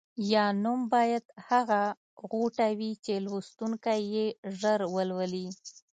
[0.33, 1.81] یا نوم باید هغه
[2.29, 4.25] غوټه وي چې لوستونکی یې
[4.59, 5.47] ژر ولولي.